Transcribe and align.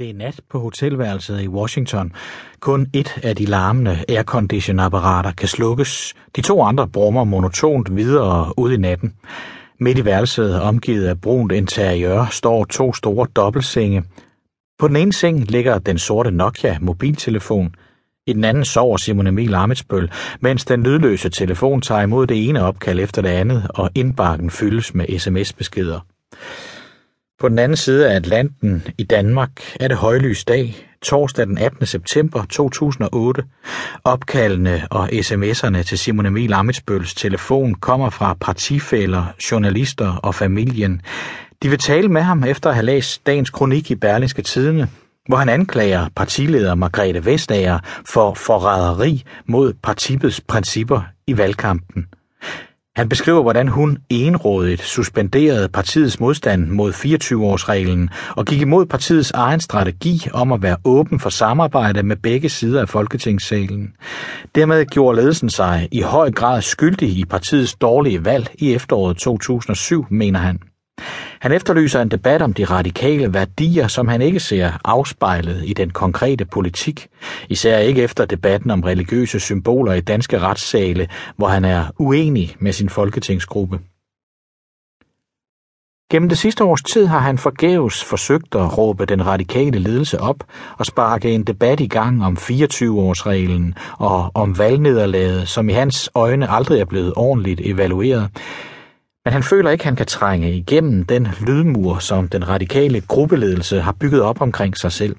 Det 0.00 0.10
er 0.10 0.14
nat 0.14 0.40
på 0.50 0.58
hotelværelset 0.58 1.42
i 1.42 1.48
Washington. 1.48 2.12
Kun 2.60 2.86
et 2.92 3.20
af 3.22 3.36
de 3.36 3.44
larmende 3.44 4.04
aircondition-apparater 4.08 5.32
kan 5.32 5.48
slukkes. 5.48 6.14
De 6.36 6.40
to 6.40 6.62
andre 6.62 6.88
brummer 6.88 7.24
monotont 7.24 7.96
videre 7.96 8.58
ud 8.58 8.72
i 8.72 8.76
natten. 8.76 9.14
Midt 9.80 9.98
i 9.98 10.04
værelset, 10.04 10.60
omgivet 10.60 11.06
af 11.06 11.20
brunt 11.20 11.52
interiør, 11.52 12.26
står 12.30 12.64
to 12.64 12.94
store 12.94 13.26
dobbeltsenge. 13.36 14.04
På 14.78 14.88
den 14.88 14.96
ene 14.96 15.12
seng 15.12 15.50
ligger 15.50 15.78
den 15.78 15.98
sorte 15.98 16.30
Nokia 16.30 16.78
mobiltelefon. 16.80 17.74
I 18.26 18.32
den 18.32 18.44
anden 18.44 18.64
sover 18.64 18.96
Simon 18.96 19.26
Emil 19.26 19.54
Amitsbøl, 19.54 20.10
mens 20.40 20.64
den 20.64 20.82
lydløse 20.82 21.28
telefon 21.28 21.80
tager 21.80 22.02
imod 22.02 22.26
det 22.26 22.48
ene 22.48 22.64
opkald 22.64 23.00
efter 23.00 23.22
det 23.22 23.28
andet, 23.28 23.66
og 23.74 23.90
indbakken 23.94 24.50
fyldes 24.50 24.94
med 24.94 25.18
sms-beskeder. 25.18 26.00
På 27.40 27.48
den 27.48 27.58
anden 27.58 27.76
side 27.76 28.10
af 28.10 28.16
Atlanten 28.16 28.82
i 28.98 29.02
Danmark 29.02 29.50
er 29.80 29.88
det 29.88 29.96
højlys 29.96 30.44
dag, 30.44 30.76
torsdag 31.02 31.46
den 31.46 31.58
18. 31.58 31.86
september 31.86 32.44
2008. 32.44 33.42
Opkaldene 34.04 34.82
og 34.90 35.08
sms'erne 35.08 35.82
til 35.82 35.98
Simon 35.98 36.26
Emil 36.26 36.52
Amitsbøls 36.52 37.14
telefon 37.14 37.74
kommer 37.74 38.10
fra 38.10 38.36
partifæller, 38.40 39.24
journalister 39.50 40.16
og 40.16 40.34
familien. 40.34 41.02
De 41.62 41.68
vil 41.68 41.78
tale 41.78 42.08
med 42.08 42.22
ham 42.22 42.44
efter 42.44 42.68
at 42.70 42.74
have 42.76 42.86
læst 42.86 43.26
dagens 43.26 43.50
kronik 43.50 43.90
i 43.90 43.94
Berlingske 43.94 44.42
Tidene, 44.42 44.88
hvor 45.26 45.36
han 45.36 45.48
anklager 45.48 46.08
partileder 46.16 46.74
Margrethe 46.74 47.24
Vestager 47.24 47.78
for 48.06 48.34
forræderi 48.34 49.22
mod 49.46 49.72
partiets 49.82 50.40
principper 50.40 51.02
i 51.26 51.36
valgkampen. 51.36 52.06
Han 52.96 53.08
beskriver, 53.08 53.42
hvordan 53.42 53.68
hun 53.68 53.98
enrådigt 54.10 54.82
suspenderede 54.82 55.68
partiets 55.68 56.20
modstand 56.20 56.66
mod 56.66 56.92
24-årsreglen 56.92 58.08
og 58.36 58.46
gik 58.46 58.60
imod 58.60 58.86
partiets 58.86 59.30
egen 59.30 59.60
strategi 59.60 60.28
om 60.32 60.52
at 60.52 60.62
være 60.62 60.76
åben 60.84 61.20
for 61.20 61.30
samarbejde 61.30 62.02
med 62.02 62.16
begge 62.16 62.48
sider 62.48 62.80
af 62.80 62.88
Folketingssalen. 62.88 63.92
Dermed 64.54 64.86
gjorde 64.86 65.20
ledelsen 65.20 65.50
sig 65.50 65.88
i 65.92 66.00
høj 66.00 66.30
grad 66.30 66.62
skyldig 66.62 67.08
i 67.18 67.24
partiets 67.24 67.74
dårlige 67.74 68.24
valg 68.24 68.50
i 68.58 68.74
efteråret 68.74 69.16
2007, 69.16 70.06
mener 70.10 70.38
han. 70.38 70.60
Han 71.40 71.52
efterlyser 71.52 72.02
en 72.02 72.08
debat 72.08 72.42
om 72.42 72.54
de 72.54 72.64
radikale 72.64 73.34
værdier, 73.34 73.88
som 73.88 74.08
han 74.08 74.22
ikke 74.22 74.40
ser 74.40 74.72
afspejlet 74.84 75.62
i 75.64 75.72
den 75.72 75.90
konkrete 75.90 76.44
politik, 76.44 77.08
især 77.48 77.78
ikke 77.78 78.02
efter 78.02 78.24
debatten 78.24 78.70
om 78.70 78.80
religiøse 78.80 79.40
symboler 79.40 79.92
i 79.92 80.00
danske 80.00 80.38
retssale, 80.38 81.08
hvor 81.36 81.48
han 81.48 81.64
er 81.64 81.84
uenig 81.98 82.56
med 82.58 82.72
sin 82.72 82.88
folketingsgruppe. 82.88 83.78
Gennem 86.10 86.28
det 86.28 86.38
sidste 86.38 86.64
års 86.64 86.82
tid 86.82 87.06
har 87.06 87.18
han 87.18 87.38
forgæves 87.38 88.04
forsøgt 88.04 88.54
at 88.54 88.78
råbe 88.78 89.06
den 89.06 89.26
radikale 89.26 89.78
ledelse 89.78 90.20
op 90.20 90.44
og 90.78 90.86
sparke 90.86 91.30
en 91.30 91.44
debat 91.44 91.80
i 91.80 91.86
gang 91.86 92.24
om 92.24 92.36
24-årsreglen 92.40 93.74
og 93.98 94.30
om 94.34 94.58
valgnederlaget, 94.58 95.48
som 95.48 95.68
i 95.68 95.72
hans 95.72 96.10
øjne 96.14 96.50
aldrig 96.50 96.80
er 96.80 96.84
blevet 96.84 97.12
ordentligt 97.16 97.60
evalueret, 97.64 98.28
men 99.24 99.32
han 99.32 99.42
føler 99.42 99.70
ikke, 99.70 99.84
han 99.84 99.96
kan 99.96 100.06
trænge 100.06 100.52
igennem 100.52 101.04
den 101.04 101.28
lydmur, 101.46 101.98
som 101.98 102.28
den 102.28 102.48
radikale 102.48 103.00
gruppeledelse 103.00 103.80
har 103.80 103.92
bygget 103.92 104.22
op 104.22 104.40
omkring 104.40 104.76
sig 104.76 104.92
selv. 104.92 105.16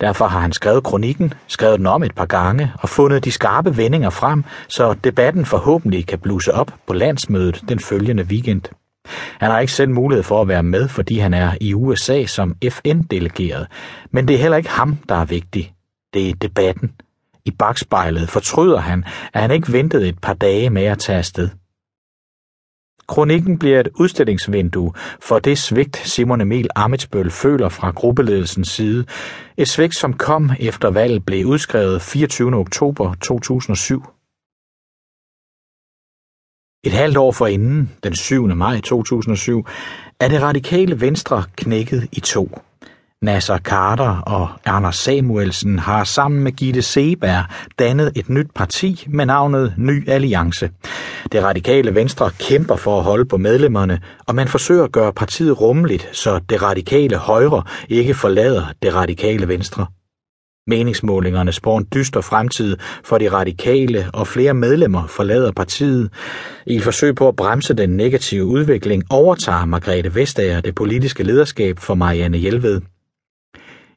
Derfor 0.00 0.26
har 0.26 0.40
han 0.40 0.52
skrevet 0.52 0.84
kronikken, 0.84 1.34
skrevet 1.46 1.78
den 1.78 1.86
om 1.86 2.02
et 2.02 2.14
par 2.14 2.26
gange 2.26 2.72
og 2.78 2.88
fundet 2.88 3.24
de 3.24 3.30
skarpe 3.30 3.76
vendinger 3.76 4.10
frem, 4.10 4.44
så 4.68 4.94
debatten 5.04 5.44
forhåbentlig 5.44 6.06
kan 6.06 6.18
bluse 6.18 6.54
op 6.54 6.74
på 6.86 6.92
landsmødet 6.92 7.62
den 7.68 7.78
følgende 7.78 8.24
weekend. 8.24 8.62
Han 9.40 9.50
har 9.50 9.60
ikke 9.60 9.72
selv 9.72 9.90
mulighed 9.90 10.22
for 10.22 10.40
at 10.40 10.48
være 10.48 10.62
med, 10.62 10.88
fordi 10.88 11.18
han 11.18 11.34
er 11.34 11.52
i 11.60 11.74
USA 11.74 12.26
som 12.26 12.56
FN-delegeret, 12.70 13.66
men 14.12 14.28
det 14.28 14.34
er 14.34 14.38
heller 14.38 14.56
ikke 14.56 14.70
ham, 14.70 14.98
der 15.08 15.14
er 15.14 15.24
vigtig. 15.24 15.72
Det 16.14 16.30
er 16.30 16.34
debatten. 16.34 16.90
I 17.44 17.50
bagspejlet 17.50 18.28
fortryder 18.28 18.78
han, 18.78 19.04
at 19.34 19.40
han 19.40 19.50
ikke 19.50 19.72
ventede 19.72 20.08
et 20.08 20.18
par 20.18 20.34
dage 20.34 20.70
med 20.70 20.84
at 20.84 20.98
tage 20.98 21.18
afsted. 21.18 21.48
Kronikken 23.10 23.58
bliver 23.58 23.80
et 23.80 23.88
udstillingsvindue 23.94 24.92
for 25.20 25.38
det 25.38 25.58
svigt, 25.58 25.96
Simon 25.96 26.40
Emil 26.40 26.68
Amitsbøl 26.76 27.30
føler 27.30 27.68
fra 27.68 27.90
gruppeledelsens 27.90 28.68
side. 28.68 29.04
Et 29.56 29.68
svigt, 29.68 29.94
som 29.96 30.12
kom 30.12 30.50
efter 30.60 30.90
valget 30.90 31.26
blev 31.26 31.46
udskrevet 31.46 32.02
24. 32.02 32.54
oktober 32.54 33.14
2007. 33.14 34.02
Et 36.84 36.92
halvt 36.92 37.16
år 37.16 37.32
forinden, 37.32 37.90
den 38.02 38.14
7. 38.14 38.46
maj 38.46 38.80
2007, 38.80 39.66
er 40.20 40.28
det 40.28 40.42
radikale 40.42 41.00
venstre 41.00 41.44
knækket 41.56 42.08
i 42.12 42.20
to. 42.20 42.58
Nasser 43.22 43.58
Carter 43.58 44.20
og 44.20 44.48
Anders 44.64 44.96
Samuelsen 44.96 45.78
har 45.78 46.04
sammen 46.04 46.40
med 46.42 46.52
Gitte 46.52 46.82
Seberg 46.82 47.44
dannet 47.78 48.12
et 48.16 48.28
nyt 48.28 48.46
parti 48.54 49.06
med 49.08 49.26
navnet 49.26 49.74
Ny 49.78 50.08
Alliance. 50.08 50.70
Det 51.32 51.42
radikale 51.42 51.94
venstre 51.94 52.30
kæmper 52.38 52.76
for 52.76 52.98
at 52.98 53.04
holde 53.04 53.24
på 53.24 53.36
medlemmerne, 53.36 54.00
og 54.26 54.34
man 54.34 54.48
forsøger 54.48 54.84
at 54.84 54.92
gøre 54.92 55.12
partiet 55.12 55.60
rummeligt, 55.60 56.08
så 56.12 56.38
det 56.50 56.62
radikale 56.62 57.16
højre 57.16 57.62
ikke 57.88 58.14
forlader 58.14 58.72
det 58.82 58.94
radikale 58.94 59.48
venstre. 59.48 59.86
Meningsmålingerne 60.66 61.52
spår 61.52 61.78
en 61.78 61.86
dyster 61.94 62.20
fremtid 62.20 62.76
for 63.04 63.18
de 63.18 63.32
radikale, 63.32 64.10
og 64.14 64.26
flere 64.26 64.54
medlemmer 64.54 65.06
forlader 65.06 65.52
partiet. 65.52 66.12
I 66.66 66.76
et 66.76 66.82
forsøg 66.82 67.14
på 67.14 67.28
at 67.28 67.36
bremse 67.36 67.74
den 67.74 67.90
negative 67.90 68.44
udvikling 68.44 69.02
overtager 69.10 69.64
Margrethe 69.64 70.14
Vestager 70.14 70.60
det 70.60 70.74
politiske 70.74 71.22
lederskab 71.22 71.78
for 71.78 71.94
Marianne 71.94 72.38
Hjelved. 72.38 72.80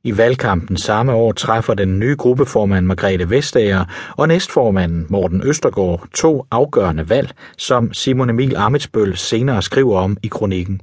I 0.06 0.18
valgkampen 0.18 0.78
samme 0.78 1.14
år 1.14 1.32
træffer 1.32 1.74
den 1.74 2.00
nye 2.00 2.16
gruppeformand 2.16 2.86
Margrethe 2.86 3.30
Vestager 3.30 3.86
og 4.18 4.28
næstformanden 4.28 5.06
Morten 5.10 5.42
Østergaard 5.48 6.08
to 6.14 6.46
afgørende 6.52 7.10
valg, 7.10 7.32
som 7.58 7.94
Simon 7.94 8.30
Emil 8.30 8.56
Amitsbøl 8.56 9.18
senere 9.18 9.62
skriver 9.62 10.00
om 10.00 10.18
i 10.24 10.28
kronikken. 10.28 10.82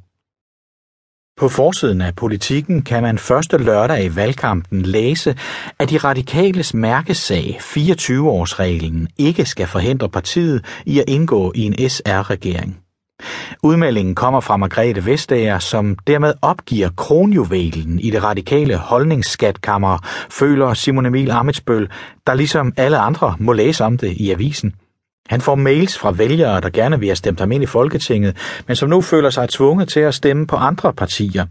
På 1.41 1.49
forsiden 1.49 2.01
af 2.01 2.17
politikken 2.17 2.83
kan 2.83 3.03
man 3.03 3.19
første 3.19 3.59
lørdag 3.59 4.05
i 4.05 4.17
valgkampen 4.17 4.83
læse, 4.83 5.37
at 5.79 5.91
de 5.91 5.99
radikales 5.99 6.75
mærkesag 6.75 7.59
24-årsreglen 7.61 9.07
ikke 9.19 9.45
skal 9.45 9.67
forhindre 9.67 10.09
partiet 10.09 10.65
i 10.87 10.99
at 10.99 11.05
indgå 11.09 11.53
i 11.55 11.61
en 11.61 11.91
SR-regering. 11.91 12.90
Udmeldingen 13.63 14.15
kommer 14.15 14.41
fra 14.41 14.57
Margrethe 14.57 15.07
Vestager, 15.07 15.59
som 15.59 15.97
dermed 16.07 16.35
opgiver 16.43 16.89
kronjuvelen 16.97 18.01
i 18.01 18.11
det 18.11 18.25
radikale 18.25 18.77
holdningsskatkammer, 18.77 19.99
føler 20.31 20.75
Simon 20.75 21.07
Emil 21.07 21.31
Amitsbøl, 21.31 21.89
der 22.27 22.35
ligesom 22.35 22.73
alle 22.77 22.99
andre 22.99 23.37
må 23.39 23.53
læse 23.53 23.85
om 23.85 23.99
det 23.99 24.13
i 24.13 24.31
avisen. 24.31 24.75
Han 25.31 25.41
får 25.41 25.55
mails 25.55 25.99
fra 25.99 26.11
vælgere, 26.11 26.61
der 26.61 26.71
gerne 26.71 26.99
vil 26.99 27.09
have 27.09 27.17
stemt 27.17 27.41
ham 27.41 27.53
ind 27.53 27.63
i 27.63 27.67
Folketinget, 27.67 28.37
men 28.67 28.77
som 28.77 28.89
nu 28.89 29.01
føler 29.01 29.31
sig 29.31 29.49
tvunget 29.49 29.89
til 29.89 30.01
at 30.01 30.15
stemme 30.15 30.47
på 30.47 30.57
andre 30.57 30.93
partier. 30.93 31.47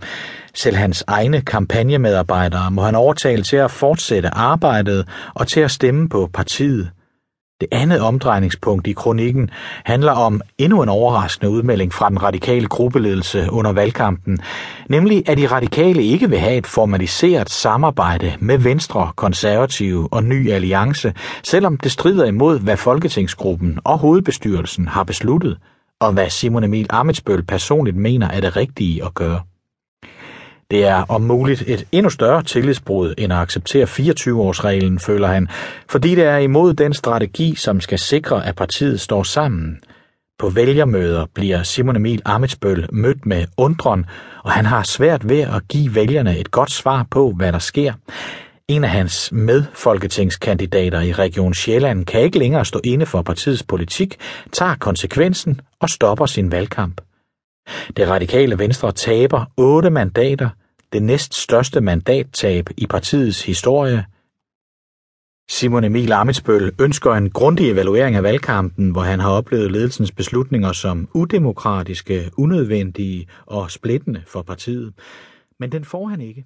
Selv 0.53 0.75
hans 0.75 1.03
egne 1.07 1.41
kampagnemedarbejdere 1.41 2.71
må 2.71 2.81
han 2.81 2.95
overtale 2.95 3.43
til 3.43 3.55
at 3.55 3.71
fortsætte 3.71 4.29
arbejdet 4.29 5.07
og 5.33 5.47
til 5.47 5.59
at 5.59 5.71
stemme 5.71 6.09
på 6.09 6.29
partiet. 6.33 6.89
Det 7.61 7.67
andet 7.71 8.01
omdrejningspunkt 8.01 8.87
i 8.87 8.93
kronikken 8.93 9.49
handler 9.85 10.11
om 10.11 10.41
endnu 10.57 10.83
en 10.83 10.89
overraskende 10.89 11.51
udmelding 11.51 11.93
fra 11.93 12.09
den 12.09 12.23
radikale 12.23 12.67
gruppeledelse 12.67 13.47
under 13.51 13.71
valgkampen, 13.71 14.39
nemlig 14.89 15.29
at 15.29 15.37
de 15.37 15.47
radikale 15.47 16.03
ikke 16.03 16.29
vil 16.29 16.39
have 16.39 16.57
et 16.57 16.67
formaliseret 16.67 17.49
samarbejde 17.49 18.33
med 18.39 18.57
Venstre, 18.57 19.11
Konservative 19.15 20.07
og 20.11 20.23
Ny 20.23 20.51
Alliance, 20.51 21.13
selvom 21.43 21.77
det 21.77 21.91
strider 21.91 22.25
imod, 22.25 22.59
hvad 22.59 22.77
Folketingsgruppen 22.77 23.79
og 23.83 23.97
hovedbestyrelsen 23.97 24.87
har 24.87 25.03
besluttet, 25.03 25.57
og 25.99 26.13
hvad 26.13 26.29
Simon 26.29 26.63
Emil 26.63 26.87
Amitsbøl 26.89 27.43
personligt 27.43 27.97
mener 27.97 28.27
er 28.27 28.41
det 28.41 28.55
rigtige 28.55 29.05
at 29.05 29.13
gøre. 29.13 29.41
Det 30.71 30.85
er 30.85 31.05
om 31.09 31.21
muligt 31.21 31.63
et 31.67 31.87
endnu 31.91 32.09
større 32.09 32.43
tillidsbrud 32.43 33.13
end 33.17 33.33
at 33.33 33.39
acceptere 33.39 33.83
24-årsreglen, 33.83 34.99
føler 34.99 35.27
han, 35.27 35.47
fordi 35.89 36.15
det 36.15 36.23
er 36.23 36.37
imod 36.37 36.73
den 36.73 36.93
strategi, 36.93 37.55
som 37.55 37.81
skal 37.81 37.99
sikre, 37.99 38.45
at 38.45 38.55
partiet 38.55 39.01
står 39.01 39.23
sammen. 39.23 39.79
På 40.39 40.49
vælgermøder 40.49 41.25
bliver 41.33 41.63
Simon 41.63 41.95
Emil 41.95 42.21
Amitsbøl 42.25 42.87
mødt 42.91 43.25
med 43.25 43.45
undren, 43.57 44.05
og 44.43 44.51
han 44.51 44.65
har 44.65 44.83
svært 44.83 45.29
ved 45.29 45.39
at 45.39 45.67
give 45.69 45.95
vælgerne 45.95 46.37
et 46.37 46.51
godt 46.51 46.71
svar 46.71 47.05
på, 47.11 47.33
hvad 47.37 47.51
der 47.51 47.59
sker. 47.59 47.93
En 48.67 48.83
af 48.83 48.89
hans 48.89 49.31
medfolketingskandidater 49.31 51.01
i 51.01 51.13
Region 51.13 51.53
Sjælland 51.53 52.05
kan 52.05 52.21
ikke 52.21 52.39
længere 52.39 52.65
stå 52.65 52.81
inde 52.83 53.05
for 53.05 53.21
partiets 53.21 53.63
politik, 53.63 54.17
tager 54.51 54.75
konsekvensen 54.75 55.61
og 55.79 55.89
stopper 55.89 56.25
sin 56.25 56.51
valgkamp. 56.51 57.01
Det 57.97 58.07
radikale 58.07 58.59
venstre 58.59 58.91
taber 58.91 59.45
otte 59.57 59.89
mandater, 59.89 60.49
det 60.93 61.03
næststørste 61.03 61.81
mandattab 61.81 62.69
i 62.77 62.87
partiets 62.87 63.45
historie. 63.45 64.05
Simon 65.49 65.83
Emil 65.83 66.11
Amitsbøl 66.11 66.71
ønsker 66.81 67.11
en 67.11 67.29
grundig 67.29 67.71
evaluering 67.71 68.15
af 68.15 68.23
valgkampen, 68.23 68.91
hvor 68.91 69.01
han 69.01 69.19
har 69.19 69.31
oplevet 69.31 69.71
ledelsens 69.71 70.11
beslutninger 70.11 70.71
som 70.71 71.09
udemokratiske, 71.13 72.31
unødvendige 72.37 73.27
og 73.45 73.71
splittende 73.71 74.23
for 74.27 74.41
partiet. 74.41 74.93
Men 75.59 75.71
den 75.71 75.85
får 75.85 76.07
han 76.07 76.21
ikke. 76.21 76.45